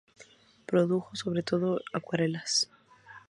[0.65, 2.71] Produjo sobre todo acuarelas.